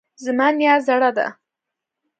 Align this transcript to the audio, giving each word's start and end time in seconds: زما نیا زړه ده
زما 0.23 0.47
نیا 0.57 0.73
زړه 0.87 1.09
ده 1.17 1.27